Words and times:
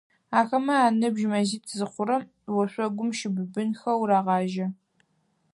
Ахэмэ 0.39 0.75
аныбжь 0.87 1.25
мэзитӏу 1.31 1.75
зыхъурэм, 1.79 2.23
ошъогум 2.61 3.09
щыбыбынхэу 3.17 4.01
рагъажьэ. 4.09 4.67